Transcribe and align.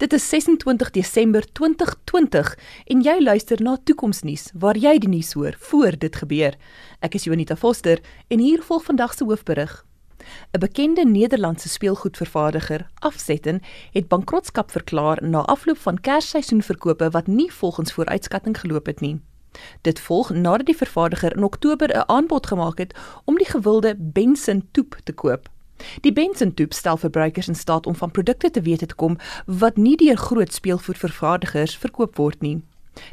Dit 0.00 0.12
is 0.12 0.28
26 0.28 0.90
Desember 0.90 1.44
2020 1.52 2.58
en 2.86 3.02
jy 3.04 3.18
luister 3.20 3.60
na 3.60 3.74
Toekomsnuus 3.84 4.46
waar 4.56 4.78
jy 4.80 4.94
die 5.02 5.10
nuus 5.12 5.34
hoor 5.36 5.58
voor 5.60 5.98
dit 6.00 6.16
gebeur. 6.16 6.56
Ek 7.04 7.18
is 7.18 7.26
Jonita 7.28 7.52
Foster 7.60 8.00
en 8.32 8.40
hier 8.40 8.62
volg 8.64 8.86
vandag 8.86 9.12
se 9.12 9.28
hoofberig. 9.28 9.74
'n 10.56 10.60
Bekende 10.64 11.04
Nederlandse 11.04 11.68
speelgoedvervaardiger, 11.68 12.88
Afzetten, 12.94 13.60
het 13.92 14.08
bankrotskap 14.08 14.70
verklaar 14.70 15.20
na 15.20 15.44
afloop 15.44 15.78
van 15.78 16.00
Kersseisoenverkope 16.00 17.10
wat 17.10 17.26
nie 17.26 17.52
volgens 17.52 17.92
vooruitskatting 17.92 18.60
geloop 18.60 18.86
het 18.86 19.00
nie. 19.00 19.20
Dit 19.82 20.00
volg 20.00 20.30
nadat 20.30 20.66
die 20.66 20.76
vervaardiger 20.76 21.36
in 21.36 21.44
Oktober 21.44 21.88
'n 21.92 22.08
aanbod 22.08 22.46
gemaak 22.46 22.78
het 22.78 22.96
om 23.24 23.36
die 23.36 23.50
gewilde 23.52 23.94
Benson 23.98 24.68
toep 24.72 24.96
te 25.04 25.12
koop. 25.12 25.50
Die 26.00 26.12
Benson 26.12 26.54
toep 26.54 26.72
stel 26.72 26.96
verbruikers 26.96 27.48
in 27.48 27.54
staat 27.54 27.86
om 27.86 27.94
van 27.94 28.10
produkte 28.10 28.50
te 28.50 28.62
weet 28.62 28.88
te 28.88 28.94
kom 28.94 29.18
wat 29.46 29.76
nie 29.76 29.96
deur 29.96 30.16
groot 30.16 30.52
speelgoedvervaardigers 30.52 31.76
verkoop 31.76 32.16
word 32.16 32.40
nie. 32.40 32.60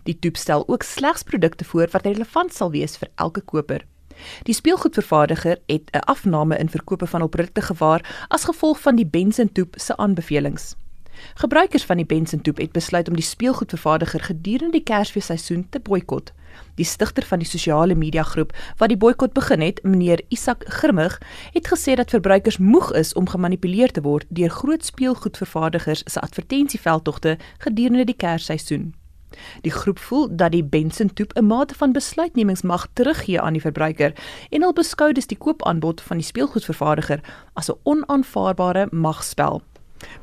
Die 0.03 0.19
toep 0.19 0.37
stel 0.37 0.63
ook 0.67 0.83
slegs 0.83 1.23
produkte 1.23 1.65
voor 1.65 1.87
wat 1.91 2.05
relevant 2.05 2.53
sal 2.53 2.71
wees 2.71 2.97
vir 2.97 3.09
elke 3.15 3.41
koper. 3.41 3.85
Die 4.43 4.53
speelgoedvervaardiger 4.53 5.59
het 5.65 5.89
'n 5.93 6.05
afname 6.05 6.57
in 6.57 6.69
verkope 6.69 7.07
van 7.07 7.19
hul 7.19 7.29
produkte 7.29 7.61
gewaar 7.61 8.01
as 8.27 8.43
gevolg 8.43 8.79
van 8.79 8.95
die 8.95 9.05
Benson 9.05 9.51
toep 9.51 9.73
se 9.77 9.97
aanbevelings. 9.97 10.75
Gebruikers 11.35 11.85
van 11.85 11.97
die 11.97 12.05
Benson 12.05 12.41
toep 12.41 12.57
het 12.57 12.71
besluit 12.71 13.09
om 13.09 13.15
die 13.15 13.23
speelgoedvervaardiger 13.23 14.21
gedurende 14.21 14.71
die 14.71 14.83
Kersfeesseisoen 14.83 15.67
te 15.69 15.79
boikot. 15.79 16.33
Die 16.75 16.85
stigter 16.85 17.25
van 17.25 17.39
die 17.39 17.47
sosiale 17.47 17.95
media 17.95 18.23
groep 18.23 18.53
wat 18.77 18.89
die 18.89 18.97
boikot 18.97 19.33
begin 19.33 19.61
het, 19.61 19.83
meneer 19.83 20.21
Isak 20.27 20.63
Grimmig, 20.67 21.21
het 21.53 21.67
gesê 21.67 21.95
dat 21.95 22.09
verbruikers 22.09 22.57
moeg 22.57 22.93
is 22.93 23.13
om 23.13 23.29
gemanipuleer 23.29 23.91
te 23.91 24.01
word 24.01 24.25
deur 24.29 24.49
groot 24.49 24.85
speelgoedvervaardigers 24.85 26.03
se 26.05 26.19
advertensieveldtogte 26.21 27.37
gedurende 27.57 28.05
die 28.05 28.17
Kersseisoen. 28.17 28.93
Die 29.61 29.71
groep 29.71 29.99
voel 29.99 30.35
dat 30.35 30.51
die 30.51 30.63
Benson 30.63 31.13
Toep 31.13 31.33
'n 31.35 31.45
mate 31.45 31.75
van 31.75 31.91
besluitnemingsmag 31.91 32.87
teruggee 32.93 33.41
aan 33.41 33.53
die 33.53 33.61
verbruiker 33.61 34.13
en 34.49 34.61
hul 34.61 34.73
beskou 34.73 35.11
dis 35.13 35.27
die 35.27 35.37
koopaanbod 35.37 36.01
van 36.01 36.17
die 36.17 36.25
speelgoedvervaardiger 36.25 37.19
as 37.53 37.69
'n 37.69 37.79
onaanvaarbare 37.83 38.87
magspel. 38.91 39.61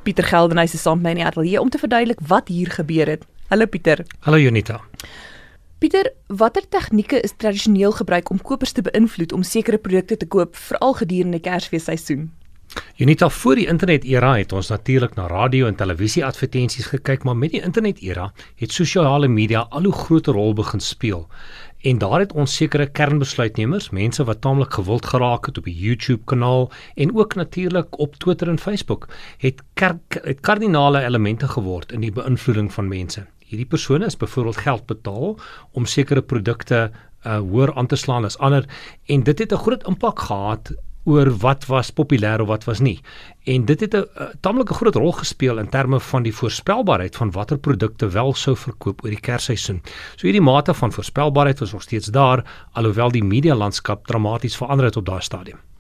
Pieter 0.03 0.25
Geldenhuys 0.25 0.75
is 0.75 0.83
saam 0.83 1.01
met 1.01 1.05
my 1.05 1.11
in 1.11 1.23
die 1.23 1.27
ateljee 1.27 1.61
om 1.61 1.71
te 1.71 1.79
verduidelik 1.79 2.21
wat 2.27 2.49
hier 2.49 2.71
gebeur 2.71 3.07
het. 3.07 3.25
Hallo 3.49 3.67
Pieter. 3.67 4.05
Hallo 4.21 4.39
Jonita. 4.39 4.81
Pieter, 5.79 6.13
watter 6.27 6.69
tegnieke 6.69 7.21
is 7.21 7.35
tradisioneel 7.37 7.93
gebruik 7.93 8.31
om 8.31 8.43
kopers 8.43 8.73
te 8.73 8.83
beïnvloed 8.83 9.33
om 9.33 9.43
sekere 9.43 9.79
produkte 9.79 10.17
te 10.17 10.27
koop 10.27 10.57
veral 10.57 10.95
gedurende 10.95 11.41
Kersfeesseisoen? 11.41 12.31
Unita 12.97 13.29
voor 13.29 13.55
die 13.55 13.67
internet 13.67 14.05
era 14.05 14.37
het 14.37 14.53
ons 14.53 14.69
natuurlik 14.71 15.17
na 15.19 15.27
radio 15.27 15.67
en 15.67 15.75
televisie 15.75 16.25
advertensies 16.25 16.87
gekyk, 16.87 17.25
maar 17.25 17.37
met 17.37 17.51
die 17.51 17.63
internet 17.63 17.99
era 17.99 18.33
het 18.57 18.73
sosiale 18.73 19.29
media 19.29 19.67
al 19.71 19.89
hoe 19.89 19.93
groter 19.93 20.33
rol 20.33 20.55
begin 20.55 20.81
speel. 20.81 21.27
En 21.83 21.99
daar 21.99 22.21
het 22.23 22.33
ons 22.33 22.55
sekere 22.57 22.87
kernbesluitnemers, 22.87 23.91
mense 23.91 24.25
wat 24.25 24.41
taamlik 24.41 24.73
gewild 24.73 25.07
geraak 25.07 25.47
het 25.47 25.59
op 25.59 25.67
die 25.69 25.75
YouTube 25.75 26.23
kanaal 26.25 26.71
en 26.95 27.17
ook 27.17 27.35
natuurlik 27.35 27.99
op 27.99 28.15
Twitter 28.17 28.49
en 28.49 28.59
Facebook, 28.59 29.09
het, 29.39 29.63
kerk, 29.75 30.21
het 30.23 30.41
kardinale 30.41 31.03
elemente 31.03 31.49
geword 31.49 31.93
in 31.93 32.01
die 32.01 32.13
beïnvloeding 32.13 32.73
van 32.73 32.89
mense. 32.89 33.27
Hierdie 33.45 33.69
persone 33.69 34.07
is 34.07 34.17
byvoorbeeld 34.17 34.57
geld 34.57 34.87
betaal 34.87 35.37
om 35.73 35.87
sekere 35.87 36.23
produkte 36.23 36.91
uh 37.25 37.39
hoër 37.41 37.75
aan 37.75 37.87
te 37.89 37.97
slaan 37.97 38.25
as 38.25 38.39
ander 38.39 38.67
en 39.09 39.23
dit 39.23 39.39
het 39.39 39.53
'n 39.53 39.63
groot 39.65 39.87
impak 39.89 40.19
gehad 40.21 40.73
oor 41.05 41.31
wat 41.39 41.67
was 41.67 41.93
populêr 41.93 42.41
of 42.41 42.49
wat 42.49 42.65
was 42.65 42.81
nie. 42.81 43.01
En 43.45 43.65
dit 43.65 43.81
het 43.81 43.95
'n 43.95 44.09
tamelike 44.41 44.75
groot 44.75 44.95
rol 44.95 45.13
gespeel 45.13 45.59
in 45.59 45.69
terme 45.69 46.01
van 46.01 46.23
die 46.23 46.35
voorspelbaarheid 46.35 47.17
van 47.17 47.31
watter 47.31 47.59
produkte 47.59 48.09
wel 48.09 48.35
sou 48.35 48.57
verkoop 48.57 49.05
oor 49.05 49.11
die 49.11 49.21
Kersseisoen. 49.21 49.83
So 50.17 50.27
hierdie 50.27 50.41
mate 50.41 50.75
van 50.75 50.93
voorspelbaarheid 50.93 51.59
was 51.59 51.73
nog 51.73 51.83
steeds 51.83 52.07
daar 52.07 52.45
alhoewel 52.73 53.11
die 53.11 53.25
media 53.25 53.55
landskap 53.55 54.07
dramaties 54.07 54.57
verander 54.57 54.85
het 54.87 54.97
op 54.97 55.07
daardie 55.07 55.25
stadium. 55.25 55.74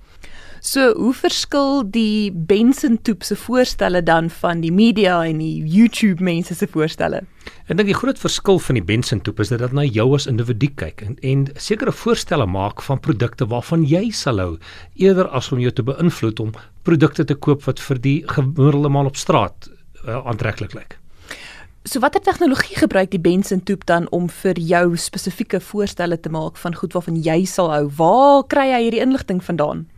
So, 0.64 0.94
hoe 0.96 1.12
verskil 1.12 1.82
die 1.92 2.32
Benson 2.32 2.94
Toep 3.04 3.22
se 3.22 3.36
voorstelle 3.36 4.00
dan 4.02 4.30
van 4.32 4.62
die 4.62 4.70
media 4.72 5.18
en 5.28 5.42
die 5.42 5.60
YouTube 5.68 6.24
mense 6.24 6.54
se 6.56 6.64
voorstelle? 6.72 7.18
Ek 7.68 7.76
dink 7.76 7.90
die 7.90 7.96
groot 7.98 8.16
verskil 8.16 8.56
van 8.64 8.78
die 8.78 8.84
Benson 8.88 9.20
Toep 9.20 9.42
is 9.44 9.52
dat 9.52 9.60
dit 9.60 9.74
na 9.76 9.84
jou 9.84 10.06
as 10.16 10.24
individu 10.30 10.70
kyk 10.80 11.04
en, 11.04 11.18
en 11.20 11.42
sekere 11.60 11.92
voorstelle 11.92 12.48
maak 12.48 12.80
van 12.86 13.02
produkte 13.04 13.44
waarvan 13.52 13.84
jy 13.84 14.08
sal 14.16 14.40
hou 14.40 14.48
eerder 14.96 15.28
as 15.36 15.52
om 15.52 15.60
jou 15.60 15.68
te 15.68 15.84
beïnvloed 15.84 16.40
om 16.46 16.56
produkte 16.88 17.28
te 17.28 17.36
koop 17.36 17.68
wat 17.68 17.84
vir 17.84 18.00
die 18.08 18.16
gemiddelde 18.32 18.88
man 18.96 19.12
op 19.12 19.20
straat 19.20 19.68
uh, 19.68 20.22
aantreklik 20.24 20.72
lyk. 20.72 20.96
So 21.84 22.00
watter 22.00 22.24
tegnologie 22.24 22.80
gebruik 22.80 23.12
die 23.12 23.20
Benson 23.20 23.60
Toep 23.68 23.84
dan 23.84 24.08
om 24.16 24.32
vir 24.40 24.56
jou 24.56 24.86
spesifieke 24.96 25.60
voorstelle 25.60 26.16
te 26.16 26.32
maak 26.32 26.56
van 26.56 26.80
goed 26.80 26.96
waarvan 26.96 27.20
jy 27.20 27.42
sal 27.44 27.68
hou? 27.68 27.86
Waar 28.00 28.46
kry 28.48 28.70
jy 28.72 28.86
hierdie 28.88 29.04
inligting 29.04 29.44
vandaan? 29.44 29.90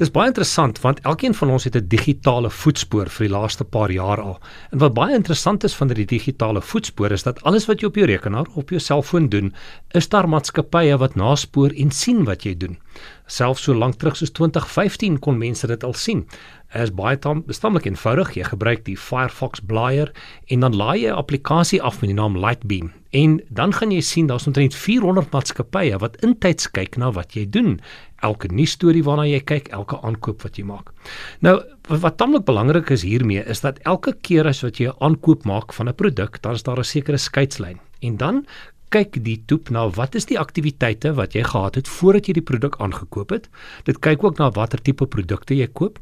Dis 0.00 0.08
baie 0.08 0.30
interessant 0.30 0.78
want 0.80 1.02
elkeen 1.04 1.34
van 1.36 1.50
ons 1.52 1.64
het 1.68 1.74
'n 1.76 1.88
digitale 1.92 2.50
voetspoor 2.50 3.10
vir 3.12 3.26
die 3.26 3.34
laaste 3.34 3.64
paar 3.64 3.90
jaar 3.92 4.20
al. 4.20 4.38
En 4.70 4.78
wat 4.78 4.94
baie 4.94 5.14
interessant 5.14 5.64
is 5.64 5.74
van 5.74 5.88
die 5.88 6.06
digitale 6.06 6.62
voetspoor 6.62 7.12
is 7.12 7.22
dat 7.22 7.42
alles 7.42 7.66
wat 7.66 7.80
jy 7.80 7.86
op 7.86 7.94
jou 7.94 8.06
rekenaar 8.06 8.46
of 8.46 8.56
op 8.56 8.70
jou 8.70 8.80
selfoon 8.80 9.28
doen, 9.28 9.52
is 9.90 10.08
daar 10.08 10.28
maatskappye 10.28 10.96
wat 10.96 11.14
naspoor 11.14 11.70
en 11.76 11.90
sien 11.90 12.24
wat 12.24 12.42
jy 12.42 12.56
doen. 12.56 12.78
Selfs 13.26 13.62
so 13.62 13.74
lank 13.74 13.94
terug 13.94 14.16
soos 14.16 14.30
2015 14.30 15.18
kon 15.18 15.38
mense 15.38 15.66
dit 15.66 15.84
al 15.84 15.94
sien. 15.94 16.26
Dit 16.72 16.82
is 16.82 16.94
baie 16.94 17.18
bestamlik 17.46 17.84
eenvoudig. 17.84 18.34
Jy 18.34 18.44
gebruik 18.44 18.84
die 18.84 18.96
Firefox 18.96 19.60
blaaier 19.60 20.12
en 20.46 20.60
dan 20.60 20.76
laai 20.76 21.00
jy 21.00 21.10
'n 21.10 21.18
applikasie 21.18 21.82
af 21.82 22.00
met 22.00 22.08
die 22.08 22.16
naam 22.16 22.38
Lightbeam. 22.38 22.92
En 23.10 23.40
dan 23.50 23.72
gaan 23.72 23.90
jy 23.90 24.00
sien 24.00 24.26
daar's 24.26 24.46
omtrent 24.46 24.74
400 24.74 25.30
maatskappye 25.32 25.98
wat 25.98 26.16
intyds 26.24 26.70
kyk 26.70 26.96
na 26.96 27.10
wat 27.12 27.34
jy 27.34 27.44
doen 27.50 27.80
elke 28.22 28.48
nuus 28.52 28.74
storie 28.78 29.04
waarna 29.04 29.26
jy 29.26 29.40
kyk, 29.40 29.68
elke 29.74 29.98
aankoop 30.02 30.42
wat 30.42 30.58
jy 30.58 30.64
maak. 30.64 30.92
Nou, 31.40 31.60
wat, 31.88 32.00
wat 32.00 32.16
tamelik 32.16 32.44
belangrik 32.48 32.90
is 32.90 33.02
hiermee 33.06 33.44
is 33.44 33.60
dat 33.60 33.78
elke 33.84 34.14
keer 34.22 34.46
as 34.46 34.62
wat 34.62 34.78
jy 34.80 34.88
'n 34.88 34.98
aankoop 35.00 35.44
maak 35.44 35.72
van 35.72 35.88
'n 35.88 35.94
produk, 35.94 36.42
dan 36.42 36.54
is 36.54 36.62
daar 36.62 36.78
'n 36.78 36.84
sekere 36.84 37.18
skeidslyn. 37.18 37.80
En 38.00 38.16
dan 38.16 38.46
kyk 38.92 39.24
die 39.24 39.40
toep 39.46 39.70
na 39.70 39.88
wat 39.88 40.14
is 40.14 40.26
die 40.28 40.38
aktiwiteite 40.38 41.14
wat 41.16 41.34
jy 41.34 41.42
gehad 41.48 41.74
het 41.74 41.88
voordat 41.88 42.28
jy 42.28 42.34
die 42.34 42.48
produk 42.50 42.76
aangekoop 42.78 43.30
het. 43.30 43.48
Dit 43.84 43.98
kyk 44.04 44.24
ook 44.24 44.38
na 44.38 44.50
watter 44.50 44.82
tipe 44.82 45.06
produkte 45.06 45.54
jy 45.54 45.68
koop 45.72 45.98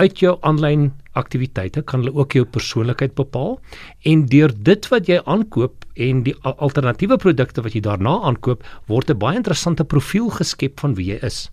uit 0.00 0.18
jou 0.18 0.36
aanlyn 0.40 0.90
aktiwiteite 1.18 1.82
kan 1.82 2.00
hulle 2.00 2.14
ook 2.16 2.36
jou 2.36 2.44
persoonlikheid 2.44 3.14
bepaal 3.14 3.58
en 4.08 4.26
deur 4.26 4.52
dit 4.68 4.88
wat 4.92 5.08
jy 5.10 5.20
aankoop 5.24 5.84
en 5.94 6.22
die 6.26 6.36
alternatiewe 6.42 7.18
produkte 7.20 7.64
wat 7.64 7.76
jy 7.76 7.82
daarna 7.84 8.18
aankoop 8.30 8.64
word 8.88 9.10
'n 9.10 9.18
baie 9.18 9.36
interessante 9.36 9.84
profiel 9.84 10.30
geskep 10.30 10.80
van 10.80 10.94
wie 10.94 11.12
jy 11.12 11.18
is. 11.22 11.50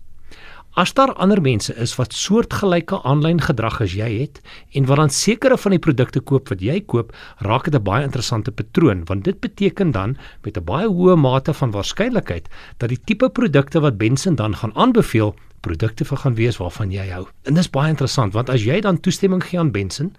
As 0.78 0.92
daar 0.94 1.10
ander 1.18 1.40
mense 1.42 1.74
is 1.74 1.96
wat 1.98 2.12
soortgelyke 2.14 3.02
aanlyn 3.02 3.40
gedrag 3.42 3.80
as 3.80 3.92
jy 3.92 4.06
het 4.20 4.40
en 4.72 4.86
wat 4.86 4.96
dan 4.96 5.10
sekere 5.10 5.58
van 5.58 5.70
die 5.74 5.82
produkte 5.82 6.20
koop 6.20 6.48
wat 6.48 6.60
jy 6.62 6.80
koop, 6.80 7.12
raak 7.38 7.64
dit 7.64 7.74
'n 7.74 7.82
baie 7.82 8.04
interessante 8.04 8.52
patroon 8.52 9.04
want 9.06 9.24
dit 9.24 9.40
beteken 9.40 9.90
dan 9.90 10.16
met 10.44 10.56
'n 10.56 10.64
baie 10.64 10.86
hoë 10.86 11.16
mate 11.16 11.52
van 11.52 11.70
waarskynlikheid 11.70 12.48
dat 12.78 12.88
die 12.88 13.00
tipe 13.04 13.28
produkte 13.28 13.80
wat 13.80 13.98
Benson 13.98 14.34
dan 14.34 14.54
gaan 14.54 14.74
aanbeveel 14.74 15.34
produkte 15.60 16.04
vir 16.04 16.22
gaan 16.22 16.36
wees 16.38 16.58
waarvan 16.60 16.92
jy 16.92 17.08
hou. 17.12 17.26
En 17.48 17.54
dis 17.54 17.70
baie 17.70 17.92
interessant 17.92 18.34
want 18.36 18.50
as 18.50 18.64
jy 18.64 18.80
dan 18.80 19.00
toestemming 19.00 19.44
gee 19.44 19.60
aan 19.60 19.72
Benson 19.74 20.14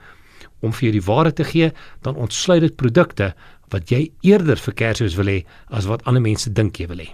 om 0.62 0.74
vir 0.74 0.90
jou 0.90 0.94
die 0.94 1.06
ware 1.07 1.34
te 1.34 1.44
gee, 1.44 1.72
dan 2.06 2.16
ontsluit 2.16 2.62
dit 2.62 2.75
produkte 2.78 3.31
wat 3.72 3.92
jy 3.92 4.12
eerder 4.22 4.59
vir 4.59 4.74
Kersfees 4.74 5.18
wil 5.20 5.32
hê 5.32 5.40
as 5.70 5.88
wat 5.90 6.04
ander 6.06 6.22
mense 6.22 6.52
dink 6.52 6.80
jy 6.80 6.88
wil 6.92 7.04
hê. 7.04 7.09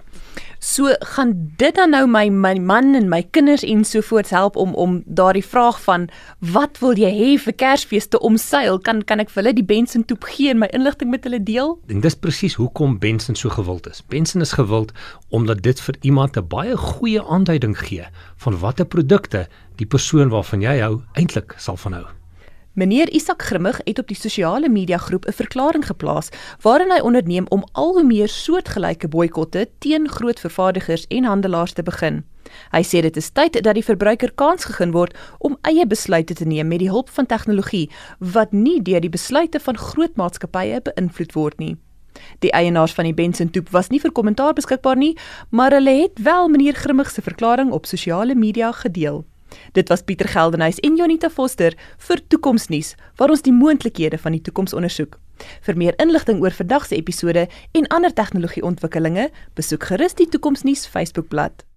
So 0.58 0.90
gaan 1.14 1.54
dit 1.56 1.74
dan 1.74 1.92
nou 1.94 2.06
my 2.10 2.28
my 2.34 2.54
man 2.58 2.94
en 2.98 3.08
my 3.08 3.22
kinders 3.22 3.62
ensovoorts 3.62 4.30
help 4.34 4.56
om 4.56 4.74
om 4.74 5.02
daardie 5.06 5.44
vraag 5.44 5.78
van 5.82 6.08
wat 6.40 6.80
wil 6.82 6.98
jy 6.98 7.12
hê 7.14 7.30
vir 7.38 7.54
Kersfees 7.54 8.10
te 8.10 8.18
omseil? 8.18 8.80
Kan 8.82 9.04
kan 9.06 9.22
ek 9.22 9.30
vir 9.30 9.42
hulle 9.42 9.54
die 9.54 9.66
Benson 9.66 10.04
toep 10.04 10.26
gee 10.26 10.50
en 10.50 10.58
my 10.58 10.70
inligting 10.74 11.14
met 11.14 11.24
hulle 11.24 11.42
deel? 11.42 11.76
En 11.86 12.02
dis 12.02 12.18
presies 12.18 12.58
hoekom 12.58 12.98
Benson 12.98 13.38
so 13.38 13.54
gewild 13.54 13.86
is. 13.86 14.02
Benson 14.02 14.42
is 14.42 14.56
gewild 14.58 14.92
omdat 15.30 15.62
dit 15.62 15.80
vir 15.80 15.94
iemand 16.02 16.36
'n 16.36 16.48
baie 16.48 16.76
goeie 16.76 17.22
aanduiding 17.22 17.78
gee 17.78 18.06
van 18.36 18.58
watter 18.58 18.86
produkte 18.86 19.46
die 19.76 19.86
persoon 19.86 20.28
waarvan 20.28 20.60
jy 20.60 20.80
hou 20.80 21.02
eintlik 21.14 21.54
sal 21.56 21.76
van 21.76 21.92
hou. 21.92 22.17
Meneer 22.78 23.10
Isak 23.10 23.42
Grimmig 23.42 23.80
het 23.84 23.98
op 23.98 24.06
die 24.06 24.16
sosiale 24.16 24.68
media 24.68 24.96
groep 24.96 25.26
'n 25.26 25.32
verklaring 25.32 25.86
geplaas 25.86 26.28
waarin 26.62 26.90
hy 26.90 27.00
onderneem 27.00 27.46
om 27.48 27.64
al 27.72 27.92
hoe 27.92 28.04
meer 28.04 28.28
soortgelyke 28.28 29.08
boikotte 29.08 29.68
teen 29.78 30.08
groot 30.08 30.40
vervaardigers 30.40 31.06
en 31.06 31.24
handelaars 31.24 31.72
te 31.72 31.82
begin. 31.82 32.24
Hy 32.70 32.82
sê 32.82 33.00
dit 33.00 33.16
is 33.16 33.30
tyd 33.30 33.62
dat 33.62 33.74
die 33.74 33.84
verbruiker 33.84 34.32
kans 34.34 34.64
gegee 34.64 34.90
word 34.90 35.16
om 35.38 35.58
eie 35.60 35.86
besluite 35.86 36.34
te 36.34 36.44
neem 36.44 36.68
met 36.68 36.78
die 36.78 36.90
hulp 36.90 37.10
van 37.10 37.26
tegnologie 37.26 37.90
wat 38.18 38.52
nie 38.52 38.82
deur 38.82 39.00
die 39.00 39.10
besluite 39.10 39.60
van 39.60 39.76
groot 39.76 40.16
maatskappye 40.16 40.80
beïnvloed 40.80 41.32
word 41.32 41.58
nie. 41.58 41.76
Die 42.38 42.52
eienaars 42.52 42.94
van 42.94 43.04
die 43.04 43.14
Benson 43.14 43.50
Toep 43.50 43.70
was 43.70 43.88
nie 43.88 44.00
vir 44.00 44.12
kommentaar 44.12 44.52
beskikbaar 44.52 44.96
nie, 44.96 45.16
maar 45.50 45.70
hulle 45.70 46.02
het 46.02 46.18
wel 46.22 46.48
meneer 46.48 46.74
Grimmig 46.74 47.10
se 47.10 47.22
verklaring 47.22 47.70
op 47.70 47.86
sosiale 47.86 48.34
media 48.34 48.72
gedeel. 48.72 49.24
Dit 49.72 49.88
was 49.88 50.02
Pieter 50.02 50.28
Geldenhuys 50.28 50.80
en 50.80 50.96
Jonita 50.96 51.30
Foster 51.30 51.76
vir 52.08 52.22
Toekomsnuus 52.28 52.94
waar 53.16 53.30
ons 53.30 53.42
die 53.42 53.54
moontlikhede 53.54 54.18
van 54.18 54.36
die 54.36 54.42
toekoms 54.42 54.74
ondersoek. 54.74 55.18
Vir 55.62 55.76
meer 55.78 55.98
inligting 56.02 56.42
oor 56.42 56.54
vandag 56.54 56.88
se 56.88 56.96
episode 56.96 57.46
en 57.72 57.88
ander 57.94 58.12
tegnologieontwikkelinge, 58.12 59.30
besoek 59.54 59.90
gerus 59.92 60.18
die 60.18 60.28
Toekomsnuus 60.28 60.86
Facebookblad. 60.86 61.67